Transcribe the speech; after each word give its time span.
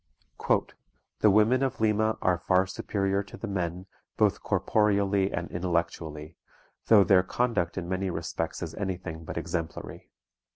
"The 1.19 1.29
women 1.29 1.61
of 1.61 1.79
Lima 1.79 2.17
are 2.23 2.39
far 2.39 2.65
superior 2.65 3.21
to 3.21 3.37
the 3.37 3.45
men, 3.45 3.85
both 4.17 4.41
corporeally 4.41 5.31
and 5.31 5.47
intellectually, 5.51 6.37
though 6.87 7.03
their 7.03 7.21
conduct 7.21 7.77
in 7.77 7.87
many 7.87 8.09
respects 8.09 8.63
is 8.63 8.73
any 8.73 8.97
thing 8.97 9.25
but 9.25 9.37
exemplary. 9.37 10.09